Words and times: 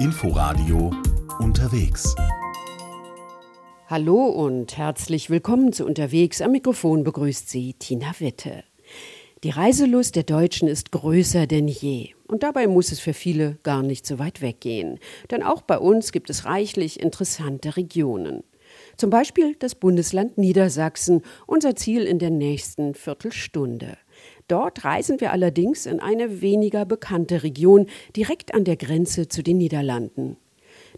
Inforadio 0.00 0.92
unterwegs. 1.40 2.14
Hallo 3.88 4.26
und 4.26 4.76
herzlich 4.76 5.28
willkommen 5.28 5.72
zu 5.72 5.84
Unterwegs. 5.84 6.40
Am 6.40 6.52
Mikrofon 6.52 7.02
begrüßt 7.02 7.50
Sie 7.50 7.74
Tina 7.74 8.12
Witte. 8.20 8.62
Die 9.42 9.50
Reiselust 9.50 10.14
der 10.14 10.22
Deutschen 10.22 10.68
ist 10.68 10.92
größer 10.92 11.48
denn 11.48 11.66
je. 11.66 12.10
Und 12.28 12.44
dabei 12.44 12.68
muss 12.68 12.92
es 12.92 13.00
für 13.00 13.12
viele 13.12 13.58
gar 13.64 13.82
nicht 13.82 14.06
so 14.06 14.20
weit 14.20 14.40
weggehen. 14.40 15.00
Denn 15.32 15.42
auch 15.42 15.62
bei 15.62 15.80
uns 15.80 16.12
gibt 16.12 16.30
es 16.30 16.44
reichlich 16.44 17.00
interessante 17.00 17.76
Regionen. 17.76 18.44
Zum 18.96 19.10
Beispiel 19.10 19.56
das 19.58 19.74
Bundesland 19.74 20.38
Niedersachsen, 20.38 21.22
unser 21.46 21.74
Ziel 21.74 22.04
in 22.04 22.20
der 22.20 22.30
nächsten 22.30 22.94
Viertelstunde. 22.94 23.98
Dort 24.48 24.84
reisen 24.84 25.20
wir 25.20 25.32
allerdings 25.32 25.84
in 25.86 26.00
eine 26.00 26.40
weniger 26.40 26.84
bekannte 26.86 27.42
Region 27.42 27.86
direkt 28.16 28.54
an 28.54 28.64
der 28.64 28.76
Grenze 28.76 29.28
zu 29.28 29.42
den 29.42 29.58
Niederlanden. 29.58 30.36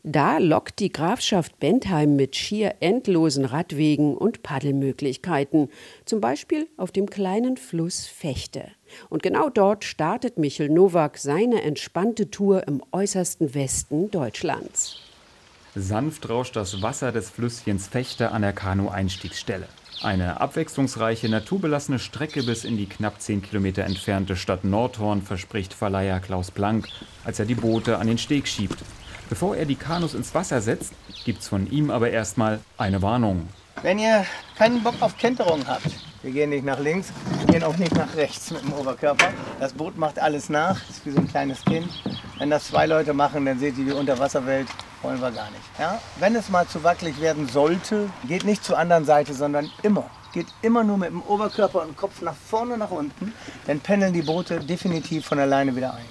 Da 0.02 0.38
lockt 0.38 0.78
die 0.78 0.92
Grafschaft 0.92 1.58
Bentheim 1.58 2.16
mit 2.16 2.36
schier 2.36 2.76
endlosen 2.80 3.44
Radwegen 3.44 4.16
und 4.16 4.42
Paddelmöglichkeiten, 4.42 5.68
zum 6.04 6.20
Beispiel 6.20 6.68
auf 6.76 6.92
dem 6.92 7.10
kleinen 7.10 7.56
Fluss 7.56 8.06
Fechte. 8.06 8.68
Und 9.08 9.22
genau 9.22 9.50
dort 9.50 9.84
startet 9.84 10.38
Michel 10.38 10.70
Nowak 10.70 11.18
seine 11.18 11.62
entspannte 11.62 12.30
Tour 12.30 12.66
im 12.66 12.82
äußersten 12.92 13.54
Westen 13.54 14.10
Deutschlands. 14.10 15.00
Sanft 15.74 16.28
rauscht 16.28 16.56
das 16.56 16.82
Wasser 16.82 17.12
des 17.12 17.28
Flüsschens 17.30 17.86
Fechte 17.86 18.32
an 18.32 18.42
der 18.42 18.52
Kanu-Einstiegsstelle. 18.52 19.68
Eine 20.02 20.40
abwechslungsreiche, 20.40 21.28
naturbelassene 21.28 21.98
Strecke 21.98 22.42
bis 22.42 22.64
in 22.64 22.78
die 22.78 22.86
knapp 22.86 23.20
10 23.20 23.42
Kilometer 23.42 23.84
entfernte 23.84 24.34
Stadt 24.34 24.64
Nordhorn 24.64 25.20
verspricht 25.20 25.74
Verleiher 25.74 26.20
Klaus 26.20 26.50
Blank, 26.50 26.88
als 27.22 27.38
er 27.38 27.44
die 27.44 27.54
Boote 27.54 27.98
an 27.98 28.06
den 28.06 28.16
Steg 28.16 28.48
schiebt. 28.48 28.78
Bevor 29.28 29.56
er 29.56 29.66
die 29.66 29.74
Kanus 29.74 30.14
ins 30.14 30.34
Wasser 30.34 30.62
setzt, 30.62 30.94
gibt's 31.26 31.48
von 31.48 31.70
ihm 31.70 31.90
aber 31.90 32.08
erstmal 32.10 32.60
eine 32.78 33.02
Warnung. 33.02 33.46
Wenn 33.82 33.98
ihr 33.98 34.24
keinen 34.56 34.82
Bock 34.82 34.94
auf 35.00 35.18
Kenterung 35.18 35.66
habt, 35.66 35.90
wir 36.22 36.30
gehen 36.30 36.48
nicht 36.48 36.64
nach 36.64 36.80
links, 36.80 37.12
wir 37.40 37.52
gehen 37.52 37.62
auch 37.62 37.76
nicht 37.76 37.94
nach 37.94 38.16
rechts 38.16 38.50
mit 38.52 38.62
dem 38.62 38.72
Oberkörper. 38.72 39.28
Das 39.58 39.74
Boot 39.74 39.98
macht 39.98 40.18
alles 40.18 40.48
nach, 40.48 40.80
ist 40.88 41.04
wie 41.04 41.10
so 41.10 41.18
ein 41.18 41.28
kleines 41.28 41.62
Kind. 41.62 41.88
Wenn 42.38 42.48
das 42.48 42.68
zwei 42.68 42.86
Leute 42.86 43.12
machen, 43.12 43.44
dann 43.44 43.58
seht 43.58 43.76
ihr 43.76 43.84
die 43.84 43.92
Unterwasserwelt, 43.92 44.66
wollen 45.02 45.20
wir 45.20 45.30
gar 45.30 45.50
nicht. 45.50 45.62
Ja? 45.78 46.00
Wenn 46.18 46.34
es 46.36 46.48
mal 46.48 46.66
zu 46.66 46.82
wackelig 46.84 47.20
werden 47.20 47.48
sollte, 47.48 48.10
geht 48.26 48.44
nicht 48.44 48.64
zur 48.64 48.78
anderen 48.78 49.04
Seite, 49.04 49.34
sondern 49.34 49.70
immer. 49.82 50.10
Geht 50.32 50.46
immer 50.62 50.84
nur 50.84 50.98
mit 50.98 51.10
dem 51.10 51.22
Oberkörper 51.22 51.82
und 51.82 51.96
Kopf 51.96 52.22
nach 52.22 52.34
vorne, 52.34 52.78
nach 52.78 52.90
unten. 52.90 53.32
Dann 53.66 53.80
pendeln 53.80 54.12
die 54.12 54.22
Boote 54.22 54.60
definitiv 54.60 55.26
von 55.26 55.38
alleine 55.38 55.74
wieder 55.74 55.94
ein. 55.94 56.04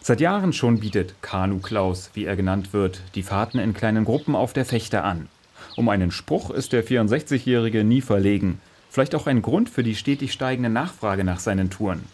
Seit 0.00 0.20
Jahren 0.20 0.52
schon 0.52 0.80
bietet 0.80 1.14
Kanu 1.22 1.60
Klaus, 1.60 2.10
wie 2.12 2.26
er 2.26 2.36
genannt 2.36 2.72
wird, 2.72 3.00
die 3.14 3.22
Fahrten 3.22 3.58
in 3.58 3.72
kleinen 3.72 4.04
Gruppen 4.04 4.36
auf 4.36 4.52
der 4.52 4.66
Fechte 4.66 5.02
an. 5.02 5.28
Um 5.76 5.88
einen 5.88 6.10
Spruch 6.10 6.50
ist 6.50 6.72
der 6.72 6.86
64-Jährige 6.86 7.84
nie 7.84 8.02
verlegen. 8.02 8.60
Vielleicht 8.90 9.14
auch 9.14 9.26
ein 9.26 9.42
Grund 9.42 9.70
für 9.70 9.82
die 9.82 9.96
stetig 9.96 10.32
steigende 10.32 10.70
Nachfrage 10.70 11.24
nach 11.24 11.40
seinen 11.40 11.70
Touren. 11.70 12.04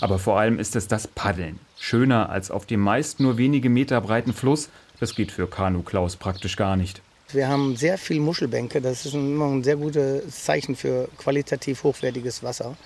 Aber 0.00 0.18
vor 0.18 0.38
allem 0.38 0.58
ist 0.58 0.76
es 0.76 0.88
das 0.88 1.06
Paddeln. 1.08 1.58
Schöner 1.78 2.30
als 2.30 2.50
auf 2.50 2.66
dem 2.66 2.80
meist 2.80 3.20
nur 3.20 3.36
wenige 3.36 3.68
Meter 3.68 4.00
breiten 4.00 4.32
Fluss. 4.32 4.70
Das 5.00 5.14
geht 5.14 5.32
für 5.32 5.48
Kanu 5.48 5.82
Klaus 5.82 6.16
praktisch 6.16 6.56
gar 6.56 6.76
nicht. 6.76 7.00
Wir 7.32 7.48
haben 7.48 7.76
sehr 7.76 7.96
viele 7.96 8.20
Muschelbänke. 8.20 8.80
Das 8.80 9.06
ist 9.06 9.14
immer 9.14 9.46
ein 9.46 9.64
sehr 9.64 9.76
gutes 9.76 10.44
Zeichen 10.44 10.76
für 10.76 11.08
qualitativ 11.16 11.84
hochwertiges 11.84 12.42
Wasser. 12.42 12.76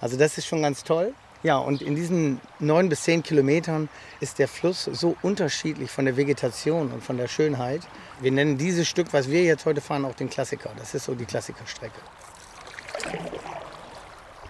Also 0.00 0.16
das 0.16 0.38
ist 0.38 0.46
schon 0.46 0.62
ganz 0.62 0.84
toll. 0.84 1.12
Ja, 1.42 1.58
und 1.58 1.82
in 1.82 1.94
diesen 1.94 2.40
neun 2.60 2.88
bis 2.88 3.02
zehn 3.02 3.22
Kilometern 3.22 3.88
ist 4.20 4.38
der 4.38 4.48
Fluss 4.48 4.84
so 4.84 5.16
unterschiedlich 5.22 5.90
von 5.90 6.04
der 6.04 6.16
Vegetation 6.16 6.92
und 6.92 7.02
von 7.02 7.16
der 7.16 7.28
Schönheit. 7.28 7.82
Wir 8.20 8.32
nennen 8.32 8.58
dieses 8.58 8.88
Stück, 8.88 9.12
was 9.12 9.30
wir 9.30 9.42
jetzt 9.44 9.66
heute 9.66 9.80
fahren, 9.80 10.04
auch 10.04 10.14
den 10.14 10.30
Klassiker. 10.30 10.70
Das 10.78 10.94
ist 10.94 11.04
so 11.04 11.14
die 11.14 11.24
Klassikerstrecke. 11.24 12.00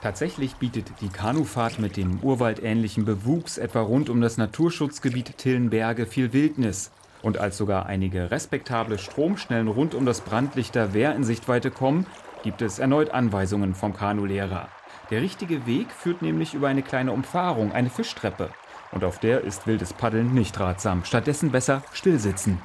Tatsächlich 0.03 0.55
bietet 0.56 0.87
die 1.00 1.09
Kanufahrt 1.09 1.78
mit 1.78 1.97
dem 1.97 2.21
urwaldähnlichen 2.21 3.05
Bewuchs 3.05 3.59
etwa 3.59 3.81
rund 3.81 4.09
um 4.09 4.21
das 4.21 4.37
Naturschutzgebiet 4.37 5.37
Tillenberge 5.38 6.06
viel 6.06 6.32
Wildnis. 6.32 6.91
Und 7.22 7.38
als 7.38 7.56
sogar 7.56 7.87
einige 7.87 8.31
respektable 8.31 8.99
Stromschnellen 8.99 9.69
rund 9.69 9.94
um 9.94 10.06
das 10.06 10.21
Brandlichter 10.21 10.94
Wehr 10.94 11.15
in 11.15 11.25
Sichtweite 11.25 11.71
kommen, 11.71 12.06
gibt 12.43 12.62
es 12.62 12.78
erneut 12.78 13.10
Anweisungen 13.10 13.75
vom 13.75 13.94
Kanulehrer. 13.94 14.69
Der 15.10 15.22
richtige 15.22 15.66
Weg 15.66 15.91
führt 15.93 16.22
nämlich 16.22 16.55
über 16.55 16.69
eine 16.69 16.82
kleine 16.82 17.12
Umfahrung, 17.12 17.72
eine 17.72 17.91
Fischtreppe. 17.91 18.50
Und 18.93 19.05
auf 19.05 19.19
der 19.19 19.43
ist 19.43 19.66
wildes 19.66 19.93
Paddeln 19.93 20.32
nicht 20.34 20.59
ratsam. 20.59 21.05
Stattdessen 21.05 21.50
besser 21.50 21.82
stillsitzen. 21.93 22.60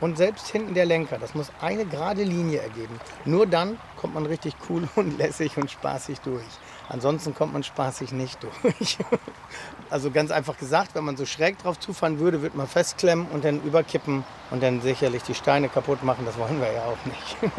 Und 0.00 0.16
selbst 0.16 0.48
hinten 0.48 0.74
der 0.74 0.86
Lenker, 0.86 1.18
das 1.18 1.34
muss 1.34 1.50
eine 1.60 1.84
gerade 1.84 2.22
Linie 2.22 2.60
ergeben. 2.60 3.00
Nur 3.24 3.46
dann 3.46 3.78
kommt 3.96 4.14
man 4.14 4.26
richtig 4.26 4.54
cool 4.68 4.88
und 4.96 5.18
lässig 5.18 5.56
und 5.56 5.70
spaßig 5.70 6.20
durch. 6.20 6.44
Ansonsten 6.88 7.34
kommt 7.34 7.52
man 7.52 7.62
spaßig 7.62 8.12
nicht 8.12 8.42
durch. 8.42 8.98
Also 9.90 10.10
ganz 10.10 10.30
einfach 10.30 10.58
gesagt, 10.58 10.94
wenn 10.94 11.04
man 11.04 11.16
so 11.16 11.24
schräg 11.24 11.56
drauf 11.58 11.80
zufahren 11.80 12.18
würde, 12.18 12.42
würde 12.42 12.58
man 12.58 12.66
festklemmen 12.66 13.26
und 13.28 13.42
dann 13.42 13.62
überkippen 13.62 14.22
und 14.50 14.62
dann 14.62 14.82
sicherlich 14.82 15.22
die 15.22 15.34
Steine 15.34 15.70
kaputt 15.70 16.02
machen. 16.02 16.26
Das 16.26 16.36
wollen 16.36 16.60
wir 16.60 16.70
ja 16.70 16.82
auch 16.84 17.06
nicht. 17.06 17.54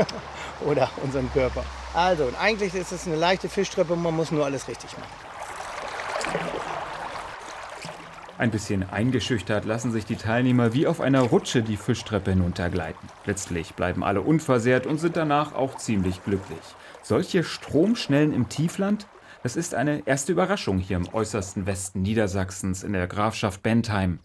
Oder 0.62 0.92
unseren 1.04 1.32
Körper. 1.34 1.64
Also, 1.96 2.26
und 2.26 2.40
eigentlich 2.40 2.76
ist 2.76 2.92
es 2.92 3.08
eine 3.08 3.16
leichte 3.16 3.50
Fischtreppe, 3.50 3.96
man 3.96 4.16
muss 4.16 4.30
nur 4.30 4.46
alles 4.46 4.68
richtig 4.68 4.96
machen. 4.96 5.29
Ein 8.40 8.52
bisschen 8.52 8.90
eingeschüchtert 8.90 9.66
lassen 9.66 9.92
sich 9.92 10.06
die 10.06 10.16
Teilnehmer 10.16 10.74
wie 10.74 10.88
auf 10.88 11.02
einer 11.02 11.20
Rutsche 11.20 11.62
die 11.62 11.76
Fischtreppe 11.76 12.32
hinuntergleiten. 12.32 13.10
Letztlich 13.26 13.74
bleiben 13.74 14.02
alle 14.02 14.22
unversehrt 14.22 14.88
und 14.88 14.98
sind 14.98 15.18
danach 15.18 15.54
auch 15.54 15.76
ziemlich 15.76 16.24
glücklich. 16.24 16.58
Solche 17.04 17.44
Stromschnellen 17.44 18.32
im 18.32 18.48
Tiefland, 18.48 19.08
das 19.44 19.58
ist 19.58 19.76
eine 19.76 20.08
erste 20.08 20.32
Überraschung 20.32 20.78
hier 20.78 20.96
im 20.96 21.14
äußersten 21.14 21.66
Westen 21.66 22.02
Niedersachsens 22.02 22.84
in 22.84 22.94
der 22.94 23.08
Grafschaft 23.08 23.62
Bentheim. 23.62 24.20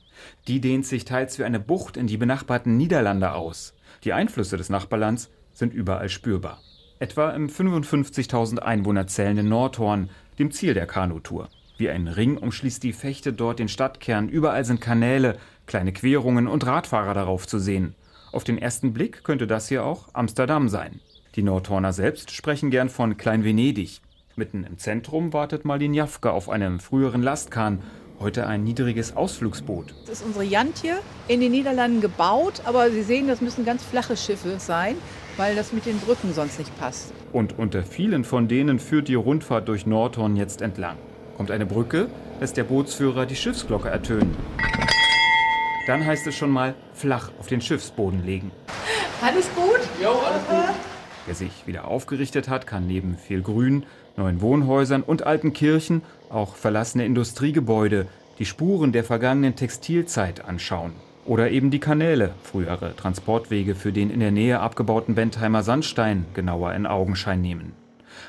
Die 0.46 0.60
dehnt 0.60 0.86
sich 0.86 1.04
teils 1.04 1.40
wie 1.40 1.44
eine 1.44 1.58
Bucht 1.58 1.96
in 1.96 2.06
die 2.06 2.16
benachbarten 2.16 2.76
Niederlande 2.76 3.32
aus. 3.32 3.74
Die 4.04 4.12
Einflüsse 4.12 4.56
des 4.56 4.70
Nachbarlands 4.70 5.28
sind 5.52 5.74
überall 5.74 6.08
spürbar. 6.08 6.60
Etwa 7.00 7.30
im 7.30 7.48
55.000 7.48 8.60
Einwohner 8.60 9.08
zählenden 9.08 9.48
Nordhorn, 9.48 10.08
dem 10.38 10.52
Ziel 10.52 10.74
der 10.74 10.86
Kanutour. 10.86 11.48
Wie 11.76 11.90
ein 11.90 12.06
Ring 12.06 12.36
umschließt 12.36 12.82
die 12.82 12.92
Fechte 12.92 13.32
dort 13.32 13.58
den 13.58 13.68
Stadtkern. 13.68 14.28
Überall 14.28 14.64
sind 14.64 14.80
Kanäle, 14.80 15.36
kleine 15.66 15.92
Querungen 15.92 16.46
und 16.46 16.64
Radfahrer 16.64 17.14
darauf 17.14 17.48
zu 17.48 17.58
sehen. 17.58 17.94
Auf 18.30 18.44
den 18.44 18.58
ersten 18.58 18.92
Blick 18.92 19.24
könnte 19.24 19.48
das 19.48 19.68
hier 19.68 19.84
auch 19.84 20.08
Amsterdam 20.12 20.68
sein. 20.68 21.00
Die 21.34 21.42
Nordhorner 21.42 21.92
selbst 21.92 22.30
sprechen 22.30 22.70
gern 22.70 22.88
von 22.88 23.16
Klein-Venedig. 23.16 24.00
Mitten 24.36 24.62
im 24.64 24.78
Zentrum 24.78 25.32
wartet 25.32 25.64
Marlin 25.64 25.94
Jafke 25.94 26.30
auf 26.30 26.48
einem 26.48 26.78
früheren 26.78 27.22
Lastkahn, 27.22 27.82
heute 28.20 28.46
ein 28.46 28.62
niedriges 28.62 29.16
Ausflugsboot. 29.16 29.94
Das 30.06 30.20
ist 30.20 30.26
unsere 30.26 30.44
Jantje 30.44 30.98
in 31.26 31.40
den 31.40 31.50
Niederlanden 31.50 32.00
gebaut, 32.00 32.62
aber 32.64 32.90
Sie 32.90 33.02
sehen, 33.02 33.26
das 33.26 33.40
müssen 33.40 33.64
ganz 33.64 33.82
flache 33.82 34.16
Schiffe 34.16 34.60
sein, 34.60 34.94
weil 35.36 35.56
das 35.56 35.72
mit 35.72 35.86
den 35.86 35.98
Brücken 35.98 36.32
sonst 36.32 36.60
nicht 36.60 36.76
passt. 36.78 37.12
Und 37.32 37.58
unter 37.58 37.82
vielen 37.82 38.22
von 38.22 38.46
denen 38.46 38.78
führt 38.78 39.08
die 39.08 39.14
Rundfahrt 39.14 39.68
durch 39.68 39.86
Nordhorn 39.86 40.36
jetzt 40.36 40.62
entlang. 40.62 40.96
Kommt 41.36 41.50
eine 41.50 41.66
Brücke, 41.66 42.08
lässt 42.40 42.56
der 42.56 42.64
Bootsführer 42.64 43.26
die 43.26 43.36
Schiffsglocke 43.36 43.88
ertönen. 43.88 44.36
Dann 45.86 46.04
heißt 46.04 46.26
es 46.26 46.34
schon 46.34 46.50
mal 46.50 46.74
flach 46.94 47.30
auf 47.38 47.48
den 47.48 47.60
Schiffsboden 47.60 48.24
legen. 48.24 48.50
Alles 49.20 49.48
gut? 49.54 49.80
Jo, 50.02 50.10
alles 50.10 50.46
gut. 50.48 50.74
Wer 51.26 51.34
sich 51.34 51.66
wieder 51.66 51.88
aufgerichtet 51.88 52.48
hat, 52.48 52.66
kann 52.66 52.86
neben 52.86 53.16
viel 53.16 53.42
Grün, 53.42 53.84
neuen 54.16 54.40
Wohnhäusern 54.40 55.02
und 55.02 55.26
alten 55.26 55.52
Kirchen 55.52 56.02
auch 56.30 56.54
verlassene 56.54 57.04
Industriegebäude, 57.06 58.06
die 58.38 58.44
Spuren 58.44 58.92
der 58.92 59.04
vergangenen 59.04 59.56
Textilzeit 59.56 60.44
anschauen. 60.44 60.92
Oder 61.24 61.50
eben 61.50 61.70
die 61.70 61.80
Kanäle, 61.80 62.32
frühere 62.42 62.94
Transportwege 62.96 63.74
für 63.74 63.92
den 63.92 64.10
in 64.10 64.20
der 64.20 64.30
Nähe 64.30 64.60
abgebauten 64.60 65.14
Bentheimer 65.14 65.62
Sandstein, 65.62 66.26
genauer 66.34 66.74
in 66.74 66.86
Augenschein 66.86 67.40
nehmen. 67.40 67.72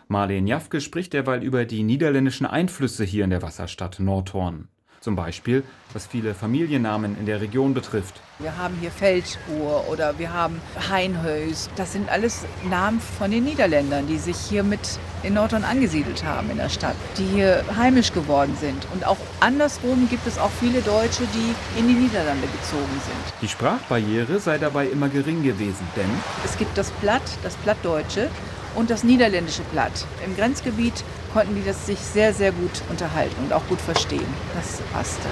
Marleen 0.07 0.47
Jafke 0.47 0.81
spricht 0.81 1.13
derweil 1.13 1.43
über 1.43 1.65
die 1.65 1.83
niederländischen 1.83 2.45
Einflüsse 2.45 3.03
hier 3.03 3.23
in 3.23 3.29
der 3.29 3.41
Wasserstadt 3.41 3.99
Nordhorn. 3.99 4.67
Zum 5.05 5.15
Beispiel, 5.15 5.63
was 5.93 6.07
viele 6.07 6.33
Familiennamen 6.33 7.15
in 7.19 7.27
der 7.27 7.39
Region 7.39 7.75
betrifft. 7.75 8.19
Wir 8.39 8.57
haben 8.57 8.75
hier 8.81 8.89
Feldspur 8.89 9.87
oder 9.87 10.17
wir 10.17 10.33
haben 10.33 10.59
Heinhös. 10.89 11.69
Das 11.75 11.93
sind 11.93 12.09
alles 12.09 12.43
Namen 12.67 12.99
von 12.99 13.29
den 13.29 13.43
Niederländern, 13.43 14.07
die 14.07 14.17
sich 14.17 14.35
hier 14.35 14.63
mit 14.63 14.97
in 15.21 15.35
Nordhorn 15.35 15.63
angesiedelt 15.63 16.25
haben 16.25 16.49
in 16.49 16.57
der 16.57 16.69
Stadt, 16.69 16.95
die 17.19 17.23
hier 17.23 17.63
heimisch 17.77 18.13
geworden 18.13 18.57
sind. 18.59 18.87
Und 18.95 19.05
auch 19.05 19.19
andersrum 19.41 20.09
gibt 20.09 20.25
es 20.25 20.39
auch 20.39 20.49
viele 20.59 20.81
Deutsche, 20.81 21.23
die 21.35 21.79
in 21.79 21.87
die 21.87 21.93
Niederlande 21.93 22.47
gezogen 22.47 22.99
sind. 23.05 23.41
Die 23.43 23.47
Sprachbarriere 23.47 24.39
sei 24.39 24.57
dabei 24.57 24.87
immer 24.87 25.09
gering 25.09 25.43
gewesen, 25.43 25.87
denn 25.95 26.09
Es 26.43 26.57
gibt 26.57 26.75
das 26.79 26.89
Platt, 26.89 27.21
das 27.43 27.55
Plattdeutsche 27.57 28.31
und 28.75 28.89
das 28.89 29.03
niederländische 29.03 29.63
Platt. 29.71 30.05
Im 30.25 30.35
Grenzgebiet 30.35 31.03
konnten 31.33 31.55
die 31.55 31.65
das 31.65 31.85
sich 31.85 31.99
sehr, 31.99 32.33
sehr 32.33 32.51
gut 32.51 32.81
unterhalten 32.89 33.35
und 33.43 33.53
auch 33.53 33.65
gut 33.67 33.81
verstehen. 33.81 34.27
Das 34.53 34.81
passte. 34.93 35.27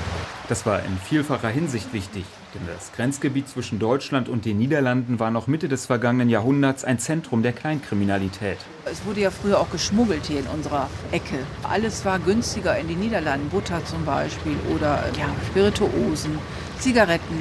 Das 0.50 0.66
war 0.66 0.84
in 0.84 0.98
vielfacher 0.98 1.48
Hinsicht 1.48 1.94
wichtig, 1.94 2.26
denn 2.54 2.62
das 2.68 2.92
Grenzgebiet 2.92 3.48
zwischen 3.48 3.80
Deutschland 3.80 4.28
und 4.28 4.44
den 4.44 4.58
Niederlanden 4.58 5.20
war 5.20 5.32
noch 5.32 5.48
Mitte 5.48 5.70
des 5.70 5.86
vergangenen 5.86 6.30
Jahrhunderts 6.30 6.84
ein 6.84 7.00
Zentrum 7.00 7.42
der 7.42 7.54
Kleinkriminalität. 7.54 8.58
Es 8.84 9.06
wurde 9.06 9.22
ja 9.22 9.32
früher 9.32 9.60
auch 9.62 9.70
geschmuggelt 9.70 10.26
hier 10.26 10.40
in 10.40 10.48
unserer 10.48 10.90
Ecke. 11.12 11.38
Alles 11.64 12.04
war 12.04 12.20
günstiger 12.20 12.78
in 12.78 12.90
den 12.90 13.00
Niederlanden, 13.00 13.50
Butter 13.50 13.84
zum 13.86 14.04
Beispiel 14.04 14.58
oder 14.76 15.06
ja, 15.18 15.30
Spirituosen, 15.48 16.38
Zigaretten, 16.84 17.38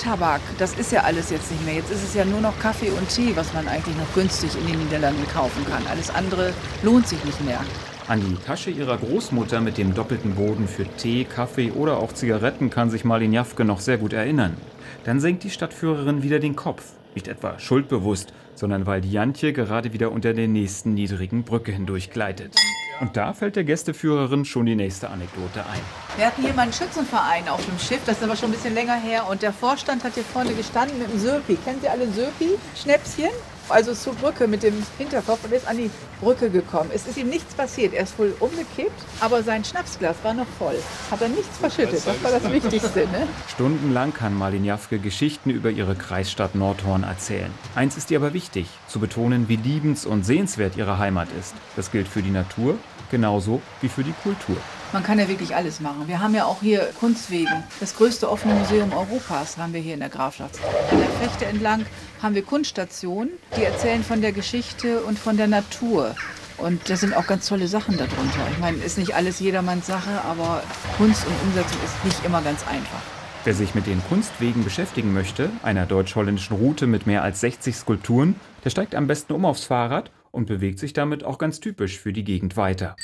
Tabak. 0.00 0.40
Das 0.58 0.74
ist 0.74 0.90
ja 0.90 1.02
alles 1.02 1.30
jetzt 1.30 1.52
nicht 1.52 1.64
mehr. 1.64 1.76
Jetzt 1.76 1.92
ist 1.92 2.02
es 2.02 2.12
ja 2.12 2.24
nur 2.24 2.40
noch 2.40 2.58
Kaffee 2.58 2.90
und 2.90 3.08
Tee, 3.08 3.36
was 3.36 3.54
man 3.54 3.68
eigentlich 3.68 3.96
noch 3.96 4.12
günstig 4.14 4.50
in 4.60 4.66
den 4.66 4.82
Niederlanden 4.82 5.24
kaufen 5.28 5.64
kann. 5.64 5.86
Alles 5.88 6.10
andere 6.10 6.52
lohnt 6.82 7.06
sich 7.06 7.24
nicht 7.24 7.40
mehr. 7.44 7.60
An 8.08 8.20
die 8.20 8.34
Tasche 8.44 8.70
ihrer 8.70 8.96
Großmutter 8.96 9.60
mit 9.60 9.78
dem 9.78 9.94
doppelten 9.94 10.34
Boden 10.34 10.66
für 10.66 10.86
Tee, 10.96 11.22
Kaffee 11.22 11.70
oder 11.70 11.98
auch 11.98 12.12
Zigaretten 12.12 12.68
kann 12.68 12.90
sich 12.90 13.04
Marlin 13.04 13.32
Jafke 13.32 13.64
noch 13.64 13.78
sehr 13.78 13.96
gut 13.96 14.12
erinnern. 14.12 14.56
Dann 15.04 15.20
senkt 15.20 15.44
die 15.44 15.50
Stadtführerin 15.50 16.24
wieder 16.24 16.40
den 16.40 16.56
Kopf. 16.56 16.82
Nicht 17.14 17.28
etwa 17.28 17.60
schuldbewusst, 17.60 18.32
sondern 18.56 18.86
weil 18.86 19.02
die 19.02 19.12
Jantje 19.12 19.52
gerade 19.52 19.92
wieder 19.92 20.10
unter 20.10 20.34
der 20.34 20.48
nächsten 20.48 20.94
niedrigen 20.94 21.44
Brücke 21.44 21.70
hindurch 21.70 22.10
gleitet. 22.10 22.56
Und 23.00 23.16
da 23.16 23.32
fällt 23.32 23.56
der 23.56 23.64
Gästeführerin 23.64 24.44
schon 24.44 24.66
die 24.66 24.76
nächste 24.76 25.08
Anekdote 25.08 25.60
ein. 25.60 25.80
Wir 26.16 26.26
hatten 26.26 26.42
hier 26.42 26.52
mal 26.52 26.62
einen 26.62 26.72
Schützenverein 26.72 27.48
auf 27.48 27.64
dem 27.64 27.78
Schiff, 27.78 28.00
das 28.04 28.18
ist 28.18 28.22
aber 28.22 28.36
schon 28.36 28.50
ein 28.50 28.52
bisschen 28.52 28.74
länger 28.74 28.96
her. 28.96 29.26
Und 29.28 29.40
der 29.40 29.54
Vorstand 29.54 30.04
hat 30.04 30.14
hier 30.14 30.22
vorne 30.22 30.52
gestanden 30.52 30.98
mit 30.98 31.10
dem 31.10 31.18
Söpi. 31.18 31.56
Kennt 31.64 31.82
ihr 31.82 31.90
alle 31.90 32.06
Söpi? 32.12 32.50
Schnäpschen? 32.76 33.30
Also 33.70 33.94
zur 33.94 34.14
Brücke 34.14 34.46
mit 34.46 34.62
dem 34.62 34.74
Hinterkopf 34.98 35.44
und 35.44 35.52
ist 35.52 35.66
an 35.66 35.76
die 35.76 35.90
Brücke 36.20 36.50
gekommen. 36.50 36.90
Es 36.92 37.06
ist 37.06 37.16
ihm 37.16 37.28
nichts 37.28 37.54
passiert. 37.54 37.94
Er 37.94 38.04
ist 38.04 38.18
wohl 38.18 38.34
umgekippt, 38.40 39.00
aber 39.20 39.42
sein 39.42 39.64
Schnapsglas 39.64 40.16
war 40.22 40.34
noch 40.34 40.46
voll. 40.58 40.76
Hat 41.10 41.22
er 41.22 41.28
nichts 41.28 41.58
verschüttet. 41.58 42.02
Das 42.06 42.22
war 42.22 42.30
das 42.30 42.50
Wichtigste. 42.50 43.00
Ne? 43.00 43.26
Stundenlang 43.48 44.12
kann 44.12 44.36
Marlin 44.36 44.64
Jafke 44.64 44.98
Geschichten 44.98 45.50
über 45.50 45.70
ihre 45.70 45.94
Kreisstadt 45.94 46.54
Nordhorn 46.54 47.04
erzählen. 47.04 47.50
Eins 47.74 47.96
ist 47.96 48.10
ihr 48.10 48.18
aber 48.18 48.32
wichtig, 48.32 48.66
zu 48.88 49.00
betonen, 49.00 49.48
wie 49.48 49.56
liebens- 49.56 50.06
und 50.06 50.24
sehenswert 50.24 50.76
ihre 50.76 50.98
Heimat 50.98 51.28
ist. 51.38 51.54
Das 51.76 51.90
gilt 51.90 52.08
für 52.08 52.22
die 52.22 52.30
Natur 52.30 52.76
genauso 53.10 53.60
wie 53.80 53.88
für 53.88 54.04
die 54.04 54.14
Kultur. 54.22 54.56
Man 54.92 55.04
kann 55.04 55.20
ja 55.20 55.28
wirklich 55.28 55.54
alles 55.54 55.78
machen. 55.78 56.08
Wir 56.08 56.20
haben 56.20 56.34
ja 56.34 56.46
auch 56.46 56.62
hier 56.62 56.90
Kunstwegen. 56.98 57.62
Das 57.78 57.96
größte 57.96 58.28
offene 58.28 58.54
Museum 58.54 58.92
Europas 58.92 59.56
haben 59.56 59.72
wir 59.72 59.80
hier 59.80 59.94
in 59.94 60.00
der 60.00 60.08
Grafschaft. 60.08 60.58
An 60.90 60.98
der 60.98 61.28
Fechte 61.28 61.46
entlang 61.46 61.86
haben 62.20 62.34
wir 62.34 62.42
Kunststationen, 62.42 63.30
die 63.56 63.62
erzählen 63.62 64.02
von 64.02 64.20
der 64.20 64.32
Geschichte 64.32 65.02
und 65.02 65.16
von 65.16 65.36
der 65.36 65.46
Natur. 65.46 66.16
Und 66.58 66.90
da 66.90 66.96
sind 66.96 67.16
auch 67.16 67.28
ganz 67.28 67.46
tolle 67.46 67.68
Sachen 67.68 67.96
darunter. 67.98 68.48
Ich 68.50 68.58
meine, 68.58 68.78
ist 68.78 68.98
nicht 68.98 69.14
alles 69.14 69.38
jedermanns 69.38 69.86
Sache, 69.86 70.22
aber 70.24 70.62
Kunst 70.96 71.24
und 71.24 71.34
Umsetzung 71.44 71.78
ist 71.84 72.04
nicht 72.04 72.24
immer 72.24 72.42
ganz 72.42 72.66
einfach. 72.66 73.00
Wer 73.44 73.54
sich 73.54 73.76
mit 73.76 73.86
den 73.86 74.02
Kunstwegen 74.08 74.64
beschäftigen 74.64 75.14
möchte, 75.14 75.50
einer 75.62 75.86
deutsch-holländischen 75.86 76.56
Route 76.56 76.88
mit 76.88 77.06
mehr 77.06 77.22
als 77.22 77.40
60 77.40 77.76
Skulpturen, 77.76 78.34
der 78.64 78.70
steigt 78.70 78.96
am 78.96 79.06
besten 79.06 79.34
um 79.34 79.44
aufs 79.44 79.64
Fahrrad 79.64 80.10
und 80.32 80.46
bewegt 80.46 80.80
sich 80.80 80.92
damit 80.92 81.22
auch 81.22 81.38
ganz 81.38 81.60
typisch 81.60 81.98
für 81.98 82.12
die 82.12 82.24
Gegend 82.24 82.56
weiter. 82.56 82.96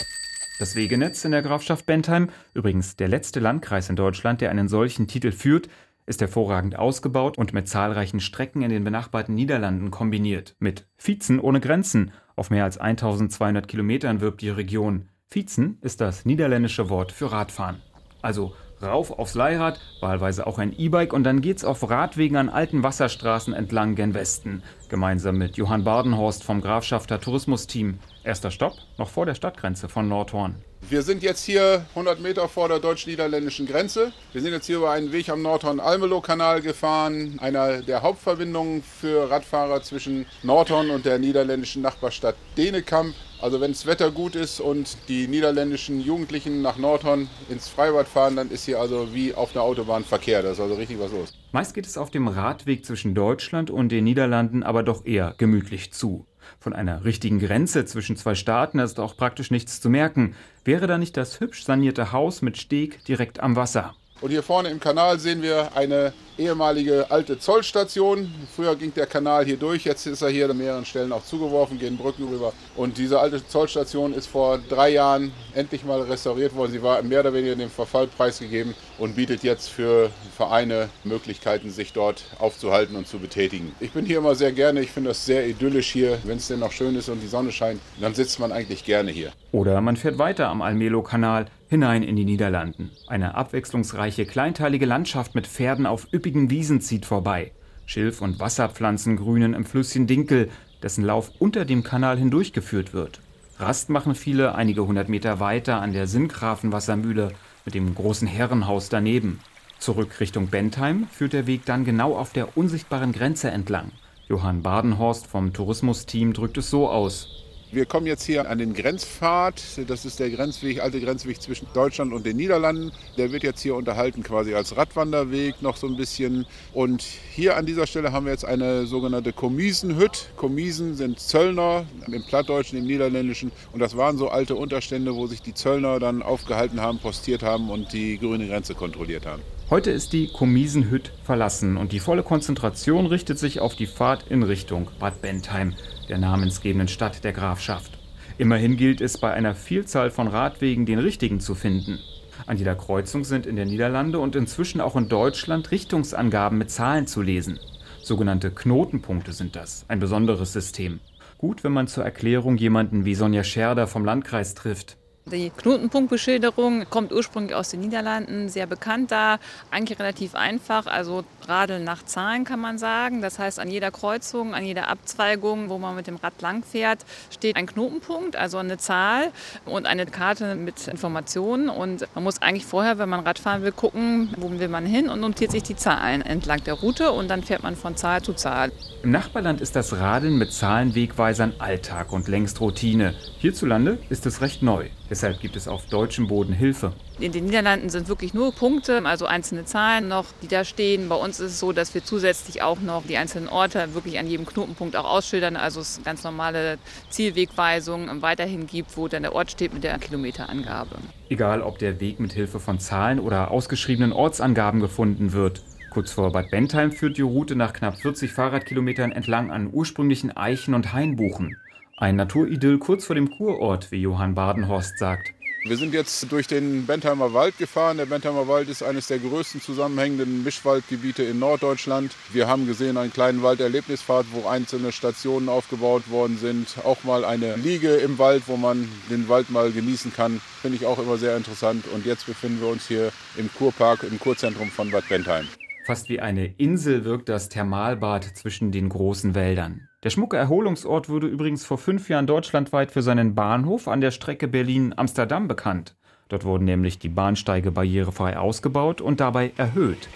Das 0.58 0.74
Wegenetz 0.74 1.22
in 1.26 1.32
der 1.32 1.42
Grafschaft 1.42 1.84
Bentheim, 1.84 2.30
übrigens 2.54 2.96
der 2.96 3.08
letzte 3.08 3.40
Landkreis 3.40 3.90
in 3.90 3.96
Deutschland, 3.96 4.40
der 4.40 4.50
einen 4.50 4.68
solchen 4.68 5.06
Titel 5.06 5.30
führt, 5.30 5.68
ist 6.06 6.22
hervorragend 6.22 6.78
ausgebaut 6.78 7.36
und 7.36 7.52
mit 7.52 7.68
zahlreichen 7.68 8.20
Strecken 8.20 8.62
in 8.62 8.70
den 8.70 8.82
benachbarten 8.82 9.34
Niederlanden 9.34 9.90
kombiniert. 9.90 10.56
Mit 10.58 10.86
Vizen 10.96 11.40
ohne 11.40 11.60
Grenzen. 11.60 12.12
Auf 12.36 12.48
mehr 12.48 12.64
als 12.64 12.78
1200 12.78 13.68
Kilometern 13.68 14.22
wirbt 14.22 14.40
die 14.40 14.48
Region. 14.48 15.10
Vizen 15.28 15.76
ist 15.82 16.00
das 16.00 16.24
niederländische 16.24 16.88
Wort 16.88 17.12
für 17.12 17.32
Radfahren. 17.32 17.82
Also 18.22 18.54
rauf 18.82 19.10
aufs 19.10 19.34
Leihrad, 19.34 19.80
wahlweise 20.00 20.46
auch 20.46 20.58
ein 20.58 20.72
E-Bike 20.76 21.12
und 21.12 21.24
dann 21.24 21.40
geht's 21.40 21.64
auf 21.64 21.88
Radwegen 21.88 22.36
an 22.36 22.48
alten 22.48 22.82
Wasserstraßen 22.82 23.54
entlang 23.54 23.94
gen 23.94 24.14
Westen. 24.14 24.62
Gemeinsam 24.88 25.36
mit 25.38 25.56
Johann 25.56 25.84
Badenhorst 25.84 26.44
vom 26.44 26.60
Grafschafter 26.60 27.20
Tourismusteam. 27.20 27.98
Erster 28.24 28.50
Stopp, 28.50 28.74
noch 28.98 29.08
vor 29.08 29.26
der 29.26 29.34
Stadtgrenze 29.34 29.88
von 29.88 30.08
Nordhorn. 30.08 30.56
Wir 30.88 31.02
sind 31.02 31.24
jetzt 31.24 31.44
hier 31.44 31.84
100 31.90 32.20
Meter 32.20 32.48
vor 32.48 32.68
der 32.68 32.78
deutsch-niederländischen 32.78 33.66
Grenze. 33.66 34.12
Wir 34.32 34.40
sind 34.40 34.52
jetzt 34.52 34.66
hier 34.66 34.76
über 34.76 34.92
einen 34.92 35.10
Weg 35.10 35.28
am 35.28 35.42
Nordhorn-Almelo-Kanal 35.42 36.62
gefahren, 36.62 37.38
einer 37.40 37.82
der 37.82 38.02
Hauptverbindungen 38.02 38.84
für 38.84 39.28
Radfahrer 39.28 39.82
zwischen 39.82 40.26
Nordhorn 40.44 40.90
und 40.90 41.04
der 41.04 41.18
niederländischen 41.18 41.82
Nachbarstadt 41.82 42.36
Denekamp. 42.56 43.14
Also 43.40 43.60
wenn 43.60 43.72
das 43.72 43.86
Wetter 43.86 44.10
gut 44.10 44.34
ist 44.34 44.60
und 44.60 44.96
die 45.08 45.28
niederländischen 45.28 46.00
Jugendlichen 46.00 46.62
nach 46.62 46.78
Nordhorn 46.78 47.28
ins 47.50 47.68
Freibad 47.68 48.08
fahren, 48.08 48.36
dann 48.36 48.50
ist 48.50 48.64
hier 48.64 48.80
also 48.80 49.14
wie 49.14 49.34
auf 49.34 49.54
einer 49.54 49.62
Autobahn 49.62 50.04
Verkehr. 50.04 50.42
Da 50.42 50.52
ist 50.52 50.60
also 50.60 50.74
richtig 50.74 50.98
was 50.98 51.12
los. 51.12 51.34
Meist 51.52 51.74
geht 51.74 51.86
es 51.86 51.98
auf 51.98 52.10
dem 52.10 52.28
Radweg 52.28 52.84
zwischen 52.84 53.14
Deutschland 53.14 53.70
und 53.70 53.90
den 53.90 54.04
Niederlanden 54.04 54.62
aber 54.62 54.82
doch 54.82 55.04
eher 55.04 55.34
gemütlich 55.36 55.92
zu. 55.92 56.26
Von 56.58 56.72
einer 56.72 57.04
richtigen 57.04 57.38
Grenze 57.38 57.84
zwischen 57.84 58.16
zwei 58.16 58.34
Staaten 58.34 58.78
ist 58.78 58.98
auch 59.00 59.16
praktisch 59.16 59.50
nichts 59.50 59.80
zu 59.80 59.90
merken. 59.90 60.34
Wäre 60.64 60.86
da 60.86 60.96
nicht 60.96 61.16
das 61.16 61.40
hübsch 61.40 61.64
sanierte 61.64 62.12
Haus 62.12 62.40
mit 62.40 62.56
Steg 62.56 63.04
direkt 63.04 63.40
am 63.40 63.56
Wasser? 63.56 63.94
Und 64.22 64.30
hier 64.30 64.42
vorne 64.42 64.70
im 64.70 64.80
Kanal 64.80 65.18
sehen 65.18 65.42
wir 65.42 65.76
eine 65.76 66.12
ehemalige 66.38 67.10
alte 67.10 67.38
Zollstation. 67.38 68.32
Früher 68.54 68.74
ging 68.74 68.92
der 68.94 69.06
Kanal 69.06 69.44
hier 69.44 69.58
durch, 69.58 69.84
jetzt 69.84 70.06
ist 70.06 70.22
er 70.22 70.30
hier 70.30 70.48
an 70.48 70.56
mehreren 70.56 70.86
Stellen 70.86 71.12
auch 71.12 71.24
zugeworfen, 71.24 71.78
gehen 71.78 71.98
Brücken 71.98 72.26
rüber. 72.28 72.52
Und 72.76 72.96
diese 72.96 73.20
alte 73.20 73.46
Zollstation 73.46 74.14
ist 74.14 74.26
vor 74.26 74.58
drei 74.58 74.90
Jahren 74.90 75.32
endlich 75.54 75.84
mal 75.84 76.00
restauriert 76.00 76.54
worden. 76.54 76.72
Sie 76.72 76.82
war 76.82 77.02
mehr 77.02 77.20
oder 77.20 77.34
weniger 77.34 77.56
dem 77.56 77.70
Verfall 77.70 78.06
preisgegeben 78.06 78.74
und 78.98 79.16
bietet 79.16 79.42
jetzt 79.42 79.68
für 79.68 80.10
Vereine 80.36 80.88
Möglichkeiten, 81.04 81.70
sich 81.70 81.92
dort 81.92 82.24
aufzuhalten 82.38 82.96
und 82.96 83.06
zu 83.06 83.18
betätigen. 83.18 83.72
Ich 83.80 83.92
bin 83.92 84.06
hier 84.06 84.18
immer 84.18 84.34
sehr 84.34 84.52
gerne, 84.52 84.80
ich 84.80 84.90
finde 84.90 85.10
das 85.10 85.24
sehr 85.26 85.46
idyllisch 85.46 85.90
hier. 85.90 86.18
Wenn 86.24 86.38
es 86.38 86.48
denn 86.48 86.60
noch 86.60 86.72
schön 86.72 86.96
ist 86.96 87.08
und 87.08 87.20
die 87.20 87.26
Sonne 87.26 87.52
scheint, 87.52 87.80
dann 88.00 88.14
sitzt 88.14 88.40
man 88.40 88.52
eigentlich 88.52 88.84
gerne 88.84 89.10
hier. 89.10 89.32
Oder 89.52 89.80
man 89.80 89.96
fährt 89.96 90.18
weiter 90.18 90.48
am 90.48 90.62
Almelo-Kanal 90.62 91.46
hinein 91.68 92.02
in 92.02 92.16
die 92.16 92.24
Niederlanden. 92.24 92.90
Eine 93.06 93.34
abwechslungsreiche, 93.34 94.26
kleinteilige 94.26 94.86
Landschaft 94.86 95.34
mit 95.34 95.46
Pferden 95.46 95.86
auf 95.86 96.06
üppigen 96.12 96.50
Wiesen 96.50 96.80
zieht 96.80 97.06
vorbei. 97.06 97.52
Schilf- 97.86 98.20
und 98.20 98.40
Wasserpflanzen 98.40 99.16
grünen 99.16 99.54
im 99.54 99.64
Flüsschen 99.64 100.06
Dinkel, 100.06 100.50
dessen 100.82 101.04
Lauf 101.04 101.30
unter 101.38 101.64
dem 101.64 101.82
Kanal 101.82 102.18
hindurchgeführt 102.18 102.92
wird. 102.92 103.20
Rast 103.58 103.88
machen 103.88 104.14
viele 104.14 104.54
einige 104.54 104.86
hundert 104.86 105.08
Meter 105.08 105.40
weiter 105.40 105.80
an 105.80 105.92
der 105.92 106.06
Sinngrafenwassermühle 106.06 107.32
mit 107.66 107.74
dem 107.74 107.94
großen 107.94 108.26
Herrenhaus 108.26 108.88
daneben. 108.88 109.40
Zurück 109.78 110.20
Richtung 110.20 110.48
Bentheim 110.48 111.06
führt 111.12 111.34
der 111.34 111.46
Weg 111.46 111.66
dann 111.66 111.84
genau 111.84 112.16
auf 112.16 112.32
der 112.32 112.56
unsichtbaren 112.56 113.12
Grenze 113.12 113.50
entlang. 113.50 113.90
Johann 114.28 114.62
Badenhorst 114.62 115.26
vom 115.26 115.52
Tourismusteam 115.52 116.32
drückt 116.32 116.56
es 116.56 116.70
so 116.70 116.88
aus. 116.88 117.45
Wir 117.72 117.84
kommen 117.84 118.06
jetzt 118.06 118.24
hier 118.24 118.48
an 118.48 118.58
den 118.58 118.74
Grenzpfad. 118.74 119.60
Das 119.88 120.04
ist 120.04 120.20
der 120.20 120.30
Grenzweg, 120.30 120.80
alte 120.80 121.00
Grenzweg 121.00 121.42
zwischen 121.42 121.66
Deutschland 121.74 122.12
und 122.12 122.24
den 122.24 122.36
Niederlanden. 122.36 122.92
Der 123.18 123.32
wird 123.32 123.42
jetzt 123.42 123.60
hier 123.60 123.74
unterhalten 123.74 124.22
quasi 124.22 124.54
als 124.54 124.76
Radwanderweg 124.76 125.60
noch 125.62 125.76
so 125.76 125.88
ein 125.88 125.96
bisschen. 125.96 126.46
Und 126.72 127.02
hier 127.02 127.56
an 127.56 127.66
dieser 127.66 127.88
Stelle 127.88 128.12
haben 128.12 128.26
wir 128.26 128.32
jetzt 128.32 128.44
eine 128.44 128.86
sogenannte 128.86 129.32
Komiesenhütte. 129.32 130.20
Komisen 130.36 130.94
sind 130.94 131.18
Zöllner 131.18 131.86
im 132.06 132.24
Plattdeutschen, 132.24 132.78
im 132.78 132.86
Niederländischen. 132.86 133.50
Und 133.72 133.80
das 133.80 133.96
waren 133.96 134.16
so 134.16 134.28
alte 134.28 134.54
Unterstände, 134.54 135.16
wo 135.16 135.26
sich 135.26 135.42
die 135.42 135.52
Zöllner 135.52 135.98
dann 135.98 136.22
aufgehalten 136.22 136.80
haben, 136.80 137.00
postiert 137.00 137.42
haben 137.42 137.68
und 137.68 137.92
die 137.92 138.16
grüne 138.18 138.46
Grenze 138.46 138.76
kontrolliert 138.76 139.26
haben. 139.26 139.42
Heute 139.68 139.90
ist 139.90 140.12
die 140.12 140.28
Komiesenhütte 140.28 141.10
verlassen 141.24 141.76
und 141.76 141.90
die 141.90 141.98
volle 141.98 142.22
Konzentration 142.22 143.04
richtet 143.06 143.40
sich 143.40 143.58
auf 143.58 143.74
die 143.74 143.88
Fahrt 143.88 144.24
in 144.28 144.44
Richtung 144.44 144.88
Bad 145.00 145.20
Bentheim, 145.20 145.74
der 146.08 146.18
namensgebenden 146.18 146.86
Stadt 146.86 147.24
der 147.24 147.32
Grafschaft. 147.32 147.98
Immerhin 148.38 148.76
gilt 148.76 149.00
es 149.00 149.18
bei 149.18 149.32
einer 149.32 149.56
Vielzahl 149.56 150.12
von 150.12 150.28
Radwegen 150.28 150.86
den 150.86 151.00
richtigen 151.00 151.40
zu 151.40 151.56
finden. 151.56 151.98
An 152.46 152.58
jeder 152.58 152.76
Kreuzung 152.76 153.24
sind 153.24 153.44
in 153.44 153.56
der 153.56 153.64
Niederlande 153.64 154.20
und 154.20 154.36
inzwischen 154.36 154.80
auch 154.80 154.94
in 154.94 155.08
Deutschland 155.08 155.72
Richtungsangaben 155.72 156.58
mit 156.58 156.70
Zahlen 156.70 157.08
zu 157.08 157.20
lesen. 157.20 157.58
Sogenannte 158.00 158.52
Knotenpunkte 158.52 159.32
sind 159.32 159.56
das, 159.56 159.84
ein 159.88 159.98
besonderes 159.98 160.52
System. 160.52 161.00
Gut, 161.38 161.64
wenn 161.64 161.72
man 161.72 161.88
zur 161.88 162.04
Erklärung 162.04 162.56
jemanden 162.56 163.04
wie 163.04 163.16
Sonja 163.16 163.42
Scherder 163.42 163.88
vom 163.88 164.04
Landkreis 164.04 164.54
trifft. 164.54 164.96
Die 165.32 165.50
Knotenpunktbeschilderung 165.50 166.88
kommt 166.88 167.12
ursprünglich 167.12 167.52
aus 167.56 167.70
den 167.70 167.80
Niederlanden, 167.80 168.48
sehr 168.48 168.68
bekannt 168.68 169.10
da, 169.10 169.40
eigentlich 169.72 169.98
relativ 169.98 170.36
einfach, 170.36 170.86
also 170.86 171.24
Radeln 171.48 171.82
nach 171.82 172.04
Zahlen 172.04 172.44
kann 172.44 172.60
man 172.60 172.78
sagen. 172.78 173.22
Das 173.22 173.40
heißt, 173.40 173.58
an 173.58 173.68
jeder 173.68 173.90
Kreuzung, 173.90 174.54
an 174.54 174.64
jeder 174.64 174.86
Abzweigung, 174.86 175.68
wo 175.68 175.78
man 175.78 175.96
mit 175.96 176.06
dem 176.06 176.14
Rad 176.14 176.40
langfährt, 176.42 177.04
steht 177.34 177.56
ein 177.56 177.66
Knotenpunkt, 177.66 178.36
also 178.36 178.58
eine 178.58 178.78
Zahl 178.78 179.32
und 179.64 179.86
eine 179.86 180.06
Karte 180.06 180.54
mit 180.54 180.86
Informationen. 180.86 181.70
Und 181.70 182.06
man 182.14 182.22
muss 182.22 182.40
eigentlich 182.40 182.66
vorher, 182.66 182.98
wenn 182.98 183.08
man 183.08 183.26
Rad 183.26 183.40
fahren 183.40 183.62
will, 183.62 183.72
gucken, 183.72 184.32
wo 184.36 184.48
will 184.48 184.68
man 184.68 184.86
hin 184.86 185.08
und 185.08 185.18
notiert 185.18 185.50
sich 185.50 185.64
die 185.64 185.74
Zahlen 185.74 186.22
entlang 186.22 186.62
der 186.62 186.74
Route 186.74 187.10
und 187.10 187.26
dann 187.26 187.42
fährt 187.42 187.64
man 187.64 187.74
von 187.74 187.96
Zahl 187.96 188.22
zu 188.22 188.32
Zahl. 188.34 188.70
Im 189.02 189.10
Nachbarland 189.10 189.60
ist 189.60 189.74
das 189.74 189.98
Radeln 189.98 190.38
mit 190.38 190.52
Zahlenwegweisern 190.52 191.54
Alltag 191.58 192.12
und 192.12 192.28
längst 192.28 192.60
Routine. 192.60 193.16
Hierzulande 193.38 193.98
ist 194.08 194.24
es 194.26 194.40
recht 194.40 194.62
neu. 194.62 194.88
Deshalb 195.08 195.40
gibt 195.40 195.56
es 195.56 195.68
auf 195.68 195.86
deutschem 195.86 196.26
Boden 196.26 196.52
Hilfe. 196.52 196.92
In 197.20 197.32
den 197.32 197.46
Niederlanden 197.46 197.88
sind 197.90 198.08
wirklich 198.08 198.34
nur 198.34 198.52
Punkte, 198.52 199.04
also 199.04 199.26
einzelne 199.26 199.64
Zahlen 199.64 200.08
noch, 200.08 200.26
die 200.42 200.48
da 200.48 200.64
stehen. 200.64 201.08
Bei 201.08 201.14
uns 201.14 201.40
ist 201.40 201.52
es 201.52 201.60
so, 201.60 201.72
dass 201.72 201.94
wir 201.94 202.04
zusätzlich 202.04 202.62
auch 202.62 202.80
noch 202.80 203.04
die 203.06 203.16
einzelnen 203.16 203.48
Orte 203.48 203.94
wirklich 203.94 204.18
an 204.18 204.26
jedem 204.26 204.46
Knotenpunkt 204.46 204.96
auch 204.96 205.04
ausschildern. 205.04 205.56
Also 205.56 205.80
es 205.80 206.00
ganz 206.04 206.24
normale 206.24 206.78
Zielwegweisungen 207.08 208.20
weiterhin 208.20 208.66
gibt, 208.66 208.96
wo 208.96 209.08
dann 209.08 209.22
der 209.22 209.34
Ort 209.34 209.50
steht 209.50 209.72
mit 209.72 209.84
der 209.84 209.98
Kilometerangabe. 209.98 210.96
Egal, 211.28 211.62
ob 211.62 211.78
der 211.78 212.00
Weg 212.00 212.20
mit 212.20 212.32
Hilfe 212.32 212.60
von 212.60 212.80
Zahlen 212.80 213.20
oder 213.20 213.50
ausgeschriebenen 213.50 214.12
Ortsangaben 214.12 214.80
gefunden 214.80 215.32
wird. 215.32 215.62
Kurz 215.90 216.12
vor 216.12 216.30
Bad 216.30 216.50
Bentheim 216.50 216.92
führt 216.92 217.16
die 217.16 217.22
Route 217.22 217.56
nach 217.56 217.72
knapp 217.72 217.96
40 217.96 218.30
Fahrradkilometern 218.30 219.12
entlang 219.12 219.50
an 219.50 219.70
ursprünglichen 219.72 220.36
Eichen 220.36 220.74
und 220.74 220.92
Hainbuchen. 220.92 221.56
Ein 221.98 222.16
Naturidyll 222.16 222.76
kurz 222.76 223.06
vor 223.06 223.14
dem 223.14 223.30
Kurort, 223.30 223.90
wie 223.90 224.02
Johann 224.02 224.34
Badenhorst 224.34 224.98
sagt. 224.98 225.32
Wir 225.64 225.78
sind 225.78 225.94
jetzt 225.94 226.30
durch 226.30 226.46
den 226.46 226.84
Bentheimer 226.84 227.32
Wald 227.32 227.56
gefahren. 227.56 227.96
Der 227.96 228.04
Bentheimer 228.04 228.46
Wald 228.46 228.68
ist 228.68 228.82
eines 228.82 229.06
der 229.06 229.18
größten 229.18 229.62
zusammenhängenden 229.62 230.44
Mischwaldgebiete 230.44 231.22
in 231.22 231.38
Norddeutschland. 231.38 232.14
Wir 232.34 232.48
haben 232.48 232.66
gesehen 232.66 232.98
einen 232.98 233.14
kleinen 233.14 233.42
Walderlebnisfahrt, 233.42 234.26
wo 234.32 234.46
einzelne 234.46 234.92
Stationen 234.92 235.48
aufgebaut 235.48 236.10
worden 236.10 236.36
sind. 236.36 236.76
Auch 236.84 237.02
mal 237.02 237.24
eine 237.24 237.56
Liege 237.56 237.94
im 237.94 238.18
Wald, 238.18 238.42
wo 238.46 238.58
man 238.58 238.86
den 239.08 239.30
Wald 239.30 239.48
mal 239.48 239.72
genießen 239.72 240.12
kann. 240.12 240.42
Finde 240.60 240.76
ich 240.76 240.84
auch 240.84 240.98
immer 240.98 241.16
sehr 241.16 241.34
interessant. 241.34 241.86
Und 241.94 242.04
jetzt 242.04 242.26
befinden 242.26 242.60
wir 242.60 242.68
uns 242.68 242.86
hier 242.86 243.10
im 243.38 243.48
Kurpark, 243.54 244.02
im 244.02 244.20
Kurzentrum 244.20 244.68
von 244.68 244.90
Bad 244.90 245.08
Bentheim. 245.08 245.48
Fast 245.86 246.10
wie 246.10 246.20
eine 246.20 246.46
Insel 246.58 247.06
wirkt 247.06 247.30
das 247.30 247.48
Thermalbad 247.48 248.24
zwischen 248.36 248.70
den 248.70 248.90
großen 248.90 249.34
Wäldern. 249.34 249.88
Der 250.06 250.10
schmucke 250.10 250.36
Erholungsort 250.36 251.08
wurde 251.08 251.26
übrigens 251.26 251.64
vor 251.64 251.78
fünf 251.78 252.08
Jahren 252.08 252.28
deutschlandweit 252.28 252.92
für 252.92 253.02
seinen 253.02 253.34
Bahnhof 253.34 253.88
an 253.88 254.00
der 254.00 254.12
Strecke 254.12 254.46
Berlin-Amsterdam 254.46 255.48
bekannt. 255.48 255.96
Dort 256.28 256.44
wurden 256.44 256.64
nämlich 256.64 257.00
die 257.00 257.08
Bahnsteige 257.08 257.72
barrierefrei 257.72 258.38
ausgebaut 258.38 259.00
und 259.00 259.18
dabei 259.18 259.50
erhöht. 259.56 260.08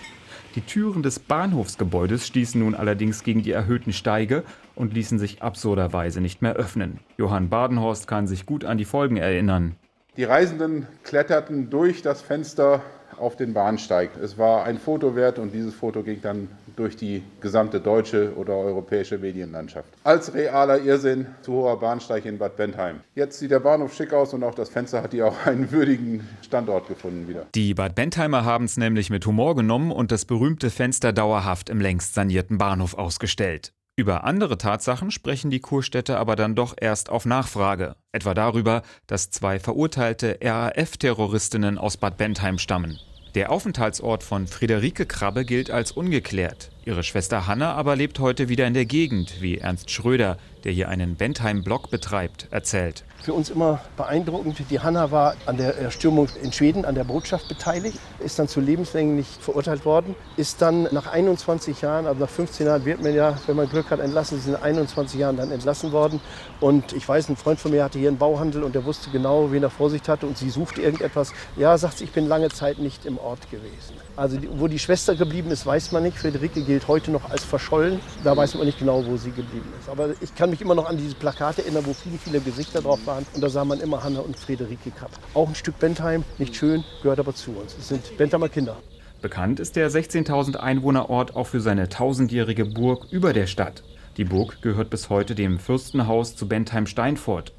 Die 0.54 0.60
Türen 0.60 1.02
des 1.02 1.18
Bahnhofsgebäudes 1.18 2.24
stießen 2.24 2.60
nun 2.60 2.76
allerdings 2.76 3.24
gegen 3.24 3.42
die 3.42 3.50
erhöhten 3.50 3.92
Steige 3.92 4.44
und 4.76 4.94
ließen 4.94 5.18
sich 5.18 5.42
absurderweise 5.42 6.20
nicht 6.20 6.40
mehr 6.40 6.54
öffnen. 6.54 7.00
Johann 7.18 7.48
Badenhorst 7.48 8.06
kann 8.06 8.28
sich 8.28 8.46
gut 8.46 8.64
an 8.64 8.78
die 8.78 8.84
Folgen 8.84 9.16
erinnern. 9.16 9.74
Die 10.16 10.22
Reisenden 10.22 10.86
kletterten 11.02 11.68
durch 11.68 12.00
das 12.00 12.22
Fenster 12.22 12.84
auf 13.16 13.34
den 13.34 13.54
Bahnsteig. 13.54 14.10
Es 14.22 14.38
war 14.38 14.62
ein 14.62 14.78
Foto 14.78 15.16
wert 15.16 15.40
und 15.40 15.52
dieses 15.52 15.74
Foto 15.74 16.04
ging 16.04 16.22
dann 16.22 16.46
durch 16.80 16.96
die 16.96 17.22
gesamte 17.40 17.78
deutsche 17.78 18.34
oder 18.36 18.54
europäische 18.54 19.18
Medienlandschaft. 19.18 19.88
Als 20.02 20.32
realer 20.34 20.80
Irrsinn 20.80 21.26
zu 21.42 21.52
hoher 21.52 21.78
Bahnsteig 21.78 22.24
in 22.24 22.38
Bad 22.38 22.56
Bentheim. 22.56 23.00
Jetzt 23.14 23.38
sieht 23.38 23.50
der 23.50 23.60
Bahnhof 23.60 23.94
schick 23.94 24.12
aus 24.14 24.32
und 24.32 24.42
auch 24.42 24.54
das 24.54 24.70
Fenster 24.70 25.02
hat 25.02 25.12
hier 25.12 25.26
auch 25.26 25.46
einen 25.46 25.70
würdigen 25.70 26.26
Standort 26.42 26.88
gefunden 26.88 27.28
wieder. 27.28 27.46
Die 27.54 27.74
Bad 27.74 27.94
Bentheimer 27.94 28.44
haben 28.44 28.64
es 28.64 28.78
nämlich 28.78 29.10
mit 29.10 29.26
Humor 29.26 29.54
genommen 29.54 29.92
und 29.92 30.10
das 30.10 30.24
berühmte 30.24 30.70
Fenster 30.70 31.12
dauerhaft 31.12 31.68
im 31.68 31.80
längst 31.80 32.14
sanierten 32.14 32.56
Bahnhof 32.56 32.94
ausgestellt. 32.94 33.72
Über 33.96 34.24
andere 34.24 34.56
Tatsachen 34.56 35.10
sprechen 35.10 35.50
die 35.50 35.60
Kurstädte 35.60 36.16
aber 36.16 36.34
dann 36.34 36.54
doch 36.54 36.74
erst 36.80 37.10
auf 37.10 37.26
Nachfrage, 37.26 37.96
etwa 38.12 38.32
darüber, 38.32 38.80
dass 39.06 39.30
zwei 39.30 39.58
verurteilte 39.58 40.38
RAF-Terroristinnen 40.42 41.76
aus 41.76 41.98
Bad 41.98 42.16
Bentheim 42.16 42.56
stammen. 42.56 42.98
Der 43.36 43.52
Aufenthaltsort 43.52 44.24
von 44.24 44.48
Friederike 44.48 45.06
Krabbe 45.06 45.44
gilt 45.44 45.70
als 45.70 45.92
ungeklärt. 45.92 46.70
Ihre 46.84 47.04
Schwester 47.04 47.46
Hanna 47.46 47.74
aber 47.74 47.94
lebt 47.94 48.18
heute 48.18 48.48
wieder 48.48 48.66
in 48.66 48.74
der 48.74 48.86
Gegend, 48.86 49.40
wie 49.40 49.58
Ernst 49.58 49.92
Schröder, 49.92 50.36
der 50.64 50.72
hier 50.72 50.88
einen 50.88 51.14
Bentheim-Blog 51.14 51.90
betreibt, 51.90 52.48
erzählt. 52.50 53.04
Für 53.22 53.34
uns 53.34 53.50
immer 53.50 53.80
beeindruckend. 53.98 54.58
Die 54.70 54.80
Hanna 54.80 55.10
war 55.10 55.34
an 55.44 55.58
der 55.58 55.76
Erstürmung 55.76 56.28
in 56.42 56.52
Schweden 56.52 56.86
an 56.86 56.94
der 56.94 57.04
Botschaft 57.04 57.48
beteiligt, 57.48 57.98
ist 58.18 58.38
dann 58.38 58.48
zu 58.48 58.60
lebenslänglich 58.60 59.26
verurteilt 59.40 59.84
worden, 59.84 60.14
ist 60.38 60.62
dann 60.62 60.84
nach 60.90 61.06
21 61.06 61.82
Jahren, 61.82 62.06
also 62.06 62.18
nach 62.18 62.30
15 62.30 62.66
Jahren 62.66 62.84
wird 62.86 63.02
man 63.02 63.14
ja, 63.14 63.36
wenn 63.46 63.56
man 63.56 63.68
Glück 63.68 63.90
hat, 63.90 64.00
entlassen, 64.00 64.40
sind 64.40 64.62
21 64.62 65.20
Jahren 65.20 65.36
dann 65.36 65.50
entlassen 65.52 65.92
worden. 65.92 66.18
Und 66.60 66.94
ich 66.94 67.06
weiß, 67.06 67.28
ein 67.28 67.36
Freund 67.36 67.60
von 67.60 67.72
mir 67.72 67.84
hatte 67.84 67.98
hier 67.98 68.08
einen 68.08 68.16
Bauhandel 68.16 68.62
und 68.62 68.74
der 68.74 68.86
wusste 68.86 69.10
genau, 69.10 69.52
wen 69.52 69.62
er 69.62 69.70
vor 69.70 69.90
sich 69.90 70.00
hatte 70.08 70.26
und 70.26 70.38
sie 70.38 70.48
suchte 70.48 70.80
irgendetwas. 70.80 71.32
Ja, 71.56 71.76
sagt 71.76 71.98
sie, 71.98 72.04
ich 72.04 72.12
bin 72.12 72.26
lange 72.26 72.48
Zeit 72.48 72.78
nicht 72.78 73.04
im 73.04 73.18
Ort 73.18 73.50
gewesen. 73.50 73.94
Also 74.16 74.38
wo 74.56 74.66
die 74.66 74.78
Schwester 74.78 75.14
geblieben 75.14 75.50
ist, 75.50 75.64
weiß 75.66 75.92
man 75.92 76.02
nicht. 76.02 76.18
Friederike 76.18 76.62
gilt 76.62 76.88
heute 76.88 77.10
noch 77.10 77.30
als 77.30 77.44
verschollen. 77.44 78.00
Da 78.24 78.36
weiß 78.36 78.54
man 78.54 78.66
nicht 78.66 78.78
genau, 78.78 79.04
wo 79.06 79.16
sie 79.16 79.30
geblieben 79.30 79.72
ist. 79.78 79.88
Aber 79.88 80.10
ich 80.20 80.34
kann 80.34 80.50
mich 80.50 80.60
immer 80.60 80.74
noch 80.74 80.86
an 80.86 80.96
diese 80.96 81.14
Plakate 81.14 81.62
erinnern, 81.62 81.84
wo 81.86 81.94
viele, 81.94 82.18
viele 82.18 82.40
Gesichter 82.40 82.82
drauf 82.82 82.98
waren. 83.06 83.09
Und 83.34 83.42
da 83.42 83.48
sah 83.48 83.64
man 83.64 83.80
immer 83.80 84.02
Hanna 84.02 84.20
und 84.20 84.38
Friederike 84.38 84.90
Kapp. 84.90 85.10
Auch 85.34 85.48
ein 85.48 85.54
Stück 85.54 85.78
Bentheim, 85.78 86.24
nicht 86.38 86.56
schön, 86.56 86.84
gehört 87.02 87.18
aber 87.18 87.34
zu 87.34 87.52
uns. 87.52 87.76
Es 87.78 87.88
sind 87.88 88.16
Bentheimer 88.16 88.48
Kinder. 88.48 88.76
Bekannt 89.22 89.60
ist 89.60 89.76
der 89.76 89.90
16.000 89.90 90.56
Einwohnerort 90.56 91.36
auch 91.36 91.46
für 91.46 91.60
seine 91.60 91.88
tausendjährige 91.88 92.64
Burg 92.64 93.06
über 93.10 93.32
der 93.32 93.46
Stadt. 93.46 93.82
Die 94.16 94.24
Burg 94.24 94.62
gehört 94.62 94.90
bis 94.90 95.10
heute 95.10 95.34
dem 95.34 95.58
Fürstenhaus 95.58 96.36
zu 96.36 96.48
Bentheim-Steinfurt. 96.48 97.52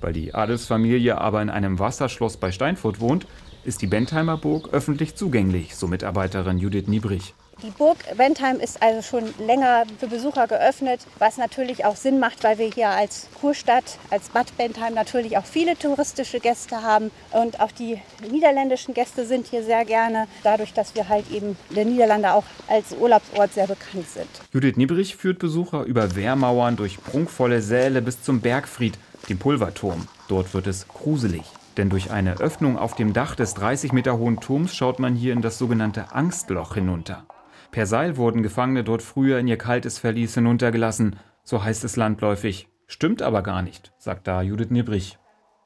Weil 0.00 0.12
die 0.12 0.34
Adelsfamilie 0.34 1.18
aber 1.18 1.42
in 1.42 1.50
einem 1.50 1.78
Wasserschloss 1.78 2.36
bei 2.36 2.52
Steinfurt 2.52 3.00
wohnt, 3.00 3.26
ist 3.64 3.82
die 3.82 3.86
Bentheimer 3.86 4.36
Burg 4.36 4.72
öffentlich 4.72 5.14
zugänglich, 5.14 5.76
so 5.76 5.86
Mitarbeiterin 5.88 6.58
Judith 6.58 6.86
Niebrich. 6.86 7.34
Die 7.64 7.70
Burg 7.70 7.98
Bentheim 8.16 8.60
ist 8.60 8.80
also 8.80 9.02
schon 9.02 9.34
länger 9.44 9.82
für 9.98 10.06
Besucher 10.06 10.46
geöffnet, 10.46 11.00
was 11.18 11.38
natürlich 11.38 11.84
auch 11.84 11.96
Sinn 11.96 12.20
macht, 12.20 12.44
weil 12.44 12.56
wir 12.58 12.70
hier 12.70 12.90
als 12.90 13.26
Kurstadt, 13.40 13.98
als 14.10 14.28
Bad 14.28 14.56
Bentheim 14.56 14.94
natürlich 14.94 15.36
auch 15.36 15.44
viele 15.44 15.76
touristische 15.76 16.38
Gäste 16.38 16.82
haben. 16.82 17.10
Und 17.32 17.58
auch 17.58 17.72
die 17.72 18.00
niederländischen 18.30 18.94
Gäste 18.94 19.26
sind 19.26 19.48
hier 19.48 19.64
sehr 19.64 19.84
gerne, 19.84 20.28
dadurch, 20.44 20.72
dass 20.72 20.94
wir 20.94 21.08
halt 21.08 21.32
eben 21.32 21.56
der 21.70 21.84
Niederlande 21.84 22.32
auch 22.32 22.44
als 22.68 22.92
Urlaubsort 22.92 23.52
sehr 23.52 23.66
bekannt 23.66 24.08
sind. 24.08 24.28
Judith 24.52 24.76
Niebrich 24.76 25.16
führt 25.16 25.40
Besucher 25.40 25.82
über 25.82 26.14
Wehrmauern 26.14 26.76
durch 26.76 27.02
prunkvolle 27.02 27.60
Säle 27.60 28.02
bis 28.02 28.22
zum 28.22 28.40
Bergfried, 28.40 28.96
dem 29.28 29.38
Pulverturm. 29.40 30.06
Dort 30.28 30.54
wird 30.54 30.68
es 30.68 30.86
gruselig. 30.86 31.42
Denn 31.76 31.90
durch 31.90 32.12
eine 32.12 32.38
Öffnung 32.38 32.78
auf 32.78 32.94
dem 32.94 33.12
Dach 33.12 33.34
des 33.34 33.54
30 33.54 33.92
Meter 33.92 34.16
hohen 34.16 34.38
Turms 34.38 34.76
schaut 34.76 35.00
man 35.00 35.16
hier 35.16 35.32
in 35.32 35.42
das 35.42 35.58
sogenannte 35.58 36.12
Angstloch 36.12 36.74
hinunter. 36.74 37.24
Per 37.70 37.86
Seil 37.86 38.16
wurden 38.16 38.42
Gefangene 38.42 38.82
dort 38.82 39.02
früher 39.02 39.38
in 39.38 39.46
ihr 39.46 39.58
kaltes 39.58 39.98
Verlies 39.98 40.34
hinuntergelassen, 40.34 41.16
so 41.44 41.62
heißt 41.62 41.84
es 41.84 41.96
landläufig. 41.96 42.68
Stimmt 42.86 43.20
aber 43.20 43.42
gar 43.42 43.60
nicht, 43.62 43.92
sagt 43.98 44.26
da 44.26 44.40
Judith 44.40 44.70
Niebrich. 44.70 45.18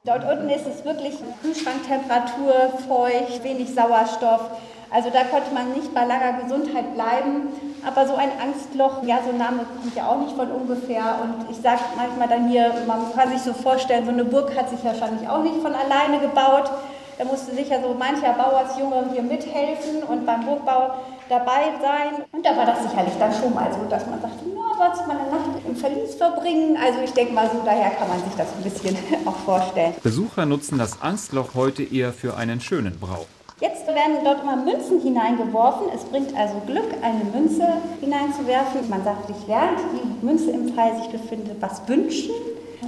Dort 0.05 0.25
unten 0.29 0.49
ist 0.49 0.67
es 0.67 0.83
wirklich 0.83 1.13
Kühlschranktemperatur, 1.41 2.77
feucht, 2.89 3.41
wenig 3.45 3.73
Sauerstoff. 3.73 4.51
Also 4.91 5.09
da 5.09 5.23
konnte 5.23 5.53
man 5.53 5.71
nicht 5.71 5.93
bei 5.93 6.05
langer 6.05 6.43
Gesundheit 6.43 6.93
bleiben. 6.93 7.47
Aber 7.85 8.05
so 8.05 8.15
ein 8.15 8.29
Angstloch, 8.37 9.01
ja, 9.03 9.19
so 9.23 9.29
ein 9.29 9.37
Name 9.37 9.59
kommt 9.63 9.95
ja 9.95 10.05
auch 10.07 10.19
nicht 10.19 10.35
von 10.35 10.51
ungefähr. 10.51 11.19
Und 11.21 11.49
ich 11.49 11.57
sage 11.57 11.79
manchmal 11.95 12.27
dann 12.27 12.49
hier, 12.49 12.73
man 12.85 13.13
kann 13.13 13.29
sich 13.31 13.39
so 13.39 13.53
vorstellen, 13.53 14.05
so 14.05 14.11
eine 14.11 14.25
Burg 14.25 14.55
hat 14.57 14.69
sich 14.69 14.83
wahrscheinlich 14.83 15.27
auch 15.27 15.41
nicht 15.41 15.61
von 15.61 15.73
alleine 15.73 16.19
gebaut. 16.19 16.69
Da 17.17 17.25
musste 17.25 17.53
sicher 17.53 17.79
so 17.81 17.93
mancher 17.93 18.33
Bauersjunge 18.33 19.09
hier 19.13 19.21
mithelfen 19.21 20.03
und 20.07 20.25
beim 20.25 20.45
Burgbau 20.45 20.95
dabei 21.29 21.71
sein. 21.81 22.25
Und 22.31 22.45
da 22.45 22.55
war 22.55 22.65
das 22.65 22.83
sicherlich 22.83 23.13
dann 23.19 23.31
schon 23.33 23.53
mal 23.53 23.71
so, 23.71 23.87
dass 23.89 24.05
man 24.07 24.19
sagte, 24.21 24.43
na, 24.53 24.91
du 24.91 25.07
mal 25.07 25.17
eine 25.17 25.29
Nacht 25.29 25.65
im 25.65 25.75
Verlies 25.75 26.15
verbringen? 26.15 26.77
Also 26.77 26.99
ich 27.03 27.11
denke 27.13 27.33
mal 27.33 27.49
so, 27.51 27.61
daher 27.63 27.91
kann 27.91 28.07
man 28.09 28.19
sich 28.23 28.33
das 28.35 28.47
ein 28.55 28.63
bisschen 28.63 28.97
auch 29.25 29.35
vorstellen. 29.37 29.93
Besucher 30.01 30.45
nutzen 30.45 30.77
das 30.77 31.01
Angstloch 31.01 31.55
heute 31.55 31.83
eher 31.83 32.13
für 32.13 32.35
einen 32.35 32.59
schönen 32.61 32.99
Brauch. 32.99 33.25
Jetzt 33.59 33.87
werden 33.87 34.17
dort 34.25 34.41
immer 34.41 34.57
Münzen 34.57 34.99
hineingeworfen. 34.99 35.87
Es 35.95 36.03
bringt 36.03 36.35
also 36.35 36.55
Glück, 36.65 36.91
eine 37.01 37.23
Münze 37.23 37.65
hineinzuwerfen. 38.01 38.89
Man 38.89 39.03
sagt, 39.03 39.27
sich 39.27 39.47
während 39.47 39.79
die 39.93 40.25
Münze 40.25 40.51
im 40.51 40.73
Fall 40.73 40.97
sich 40.97 41.07
befindet, 41.09 41.61
was 41.61 41.87
wünschen. 41.87 42.31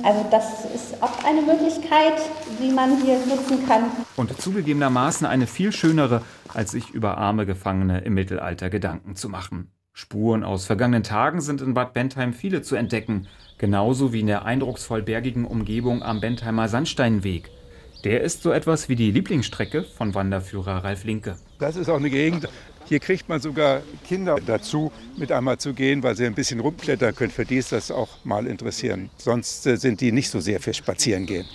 Also 0.05 0.23
das 0.29 0.65
ist 0.65 1.01
auch 1.01 1.23
eine 1.23 1.41
Möglichkeit, 1.41 2.21
die 2.61 2.71
man 2.71 3.01
hier 3.01 3.17
nutzen 3.25 3.67
kann. 3.67 3.85
Und 4.15 4.39
zugegebenermaßen 4.39 5.25
eine 5.25 5.47
viel 5.47 5.71
schönere, 5.71 6.21
als 6.53 6.71
sich 6.71 6.91
über 6.91 7.17
arme 7.17 7.47
Gefangene 7.47 8.01
im 8.01 8.13
Mittelalter 8.13 8.69
Gedanken 8.69 9.15
zu 9.15 9.29
machen. 9.29 9.71
Spuren 9.93 10.43
aus 10.43 10.67
vergangenen 10.67 11.01
Tagen 11.01 11.41
sind 11.41 11.59
in 11.61 11.73
Bad 11.73 11.93
Bentheim 11.93 12.33
viele 12.33 12.61
zu 12.61 12.75
entdecken, 12.75 13.27
genauso 13.57 14.13
wie 14.13 14.19
in 14.19 14.27
der 14.27 14.45
eindrucksvoll 14.45 15.01
bergigen 15.01 15.45
Umgebung 15.45 16.03
am 16.03 16.21
Bentheimer 16.21 16.67
Sandsteinweg. 16.67 17.49
Der 18.03 18.21
ist 18.21 18.43
so 18.43 18.51
etwas 18.51 18.87
wie 18.87 18.95
die 18.95 19.09
Lieblingsstrecke 19.09 19.85
von 19.97 20.13
Wanderführer 20.13 20.83
Ralf 20.83 21.03
Linke. 21.03 21.37
Das 21.57 21.75
ist 21.75 21.89
auch 21.89 21.97
eine 21.97 22.11
Gegend, 22.11 22.47
hier 22.85 22.99
kriegt 22.99 23.29
man 23.29 23.39
sogar 23.39 23.81
Kinder 24.07 24.37
dazu, 24.45 24.91
mit 25.17 25.31
einmal 25.31 25.57
zu 25.57 25.73
gehen, 25.73 26.03
weil 26.03 26.15
sie 26.15 26.25
ein 26.25 26.35
bisschen 26.35 26.59
rumklettern 26.59 27.15
können. 27.15 27.31
Für 27.31 27.45
die 27.45 27.57
ist 27.57 27.71
das 27.71 27.91
auch 27.91 28.23
mal 28.23 28.47
interessieren. 28.47 29.09
Sonst 29.17 29.65
äh, 29.65 29.77
sind 29.77 30.01
die 30.01 30.11
nicht 30.11 30.29
so 30.29 30.39
sehr 30.39 30.59
für 30.59 30.73
Spazierengehen. 30.73 31.45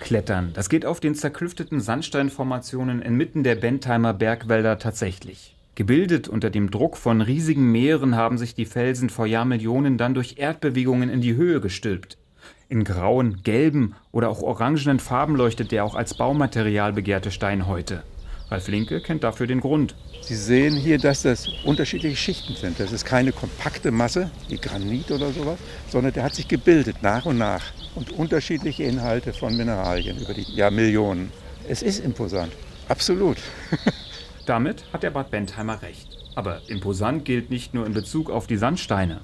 Klettern, 0.00 0.52
das 0.54 0.68
geht 0.68 0.86
auf 0.86 1.00
den 1.00 1.14
zerklüfteten 1.14 1.80
Sandsteinformationen 1.80 3.02
inmitten 3.02 3.42
der 3.42 3.56
Bentheimer 3.56 4.14
Bergwälder 4.14 4.78
tatsächlich. 4.78 5.56
Gebildet 5.74 6.28
unter 6.28 6.50
dem 6.50 6.70
Druck 6.70 6.96
von 6.96 7.20
riesigen 7.20 7.70
Meeren 7.70 8.16
haben 8.16 8.38
sich 8.38 8.54
die 8.54 8.64
Felsen 8.64 9.10
vor 9.10 9.26
Jahrmillionen 9.26 9.98
dann 9.98 10.14
durch 10.14 10.36
Erdbewegungen 10.38 11.08
in 11.08 11.20
die 11.20 11.34
Höhe 11.34 11.60
gestülpt. 11.60 12.18
In 12.68 12.84
grauen, 12.84 13.42
gelben 13.44 13.94
oder 14.12 14.28
auch 14.28 14.42
orangenen 14.42 14.98
Farben 14.98 15.36
leuchtet 15.36 15.72
der 15.72 15.84
auch 15.84 15.94
als 15.94 16.14
Baumaterial 16.14 16.92
begehrte 16.92 17.30
Stein 17.30 17.66
heute. 17.66 18.02
Ralf 18.50 18.68
Linke 18.68 19.00
kennt 19.00 19.24
dafür 19.24 19.46
den 19.46 19.60
Grund. 19.60 19.94
Sie 20.22 20.34
sehen 20.34 20.74
hier, 20.74 20.98
dass 20.98 21.22
das 21.22 21.48
unterschiedliche 21.64 22.16
Schichten 22.16 22.54
sind. 22.54 22.80
Das 22.80 22.92
ist 22.92 23.04
keine 23.04 23.32
kompakte 23.32 23.90
Masse 23.90 24.30
wie 24.48 24.56
Granit 24.56 25.10
oder 25.10 25.32
sowas, 25.32 25.58
sondern 25.88 26.14
der 26.14 26.22
hat 26.22 26.34
sich 26.34 26.48
gebildet 26.48 27.02
nach 27.02 27.26
und 27.26 27.36
nach 27.36 27.62
und 27.94 28.12
unterschiedliche 28.12 28.84
Inhalte 28.84 29.34
von 29.34 29.54
Mineralien 29.54 30.18
über 30.18 30.32
die 30.32 30.46
Jahrmillionen. 30.54 31.30
Es 31.68 31.82
ist 31.82 32.02
imposant, 32.02 32.52
absolut. 32.88 33.36
Damit 34.46 34.84
hat 34.94 35.02
der 35.02 35.10
Bad 35.10 35.30
Bentheimer 35.30 35.82
recht. 35.82 36.08
Aber 36.34 36.62
imposant 36.68 37.26
gilt 37.26 37.50
nicht 37.50 37.74
nur 37.74 37.84
in 37.84 37.92
Bezug 37.92 38.30
auf 38.30 38.46
die 38.46 38.56
Sandsteine. 38.56 39.20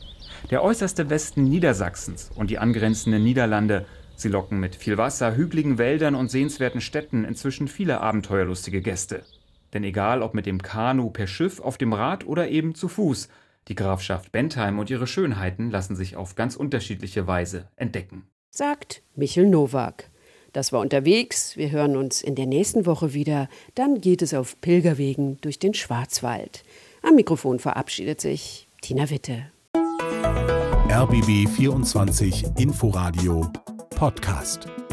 Der 0.50 0.62
äußerste 0.62 1.08
Westen 1.08 1.44
Niedersachsens 1.44 2.30
und 2.34 2.50
die 2.50 2.58
angrenzenden 2.58 3.22
Niederlande, 3.22 3.86
sie 4.16 4.28
locken 4.28 4.60
mit 4.60 4.76
viel 4.76 4.98
Wasser, 4.98 5.36
hügeligen 5.36 5.78
Wäldern 5.78 6.14
und 6.14 6.30
sehenswerten 6.30 6.80
Städten 6.80 7.24
inzwischen 7.24 7.68
viele 7.68 8.00
abenteuerlustige 8.00 8.80
Gäste. 8.80 9.22
Denn 9.72 9.84
egal 9.84 10.22
ob 10.22 10.34
mit 10.34 10.46
dem 10.46 10.62
Kanu, 10.62 11.10
per 11.10 11.26
Schiff, 11.26 11.60
auf 11.60 11.78
dem 11.78 11.92
Rad 11.92 12.26
oder 12.26 12.48
eben 12.48 12.74
zu 12.74 12.88
Fuß, 12.88 13.28
die 13.68 13.74
Grafschaft 13.74 14.30
Bentheim 14.30 14.78
und 14.78 14.90
ihre 14.90 15.06
Schönheiten 15.06 15.70
lassen 15.70 15.96
sich 15.96 16.16
auf 16.16 16.34
ganz 16.34 16.54
unterschiedliche 16.54 17.26
Weise 17.26 17.68
entdecken. 17.76 18.26
Sagt 18.50 19.02
Michel 19.16 19.48
Nowak. 19.48 20.10
Das 20.52 20.72
war 20.72 20.80
unterwegs. 20.80 21.56
Wir 21.56 21.70
hören 21.72 21.96
uns 21.96 22.22
in 22.22 22.36
der 22.36 22.46
nächsten 22.46 22.86
Woche 22.86 23.12
wieder. 23.12 23.48
Dann 23.74 24.00
geht 24.00 24.22
es 24.22 24.34
auf 24.34 24.60
Pilgerwegen 24.60 25.38
durch 25.40 25.58
den 25.58 25.74
Schwarzwald. 25.74 26.62
Am 27.02 27.16
Mikrofon 27.16 27.58
verabschiedet 27.58 28.20
sich 28.20 28.68
Tina 28.80 29.10
Witte. 29.10 29.50
RBB 30.88 31.48
24 31.48 32.44
Inforadio 32.56 33.50
Podcast. 33.94 34.83